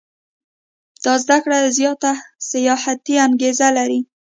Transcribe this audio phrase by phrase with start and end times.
[1.03, 2.11] دا زده کړه زیاته
[2.49, 3.99] سیاحتي انګېزه لري.